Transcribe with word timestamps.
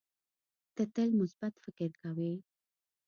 ته 0.75 0.83
تل 0.95 1.09
مثبت 1.21 1.53
فکر 1.63 1.89
کوې. 2.01 2.33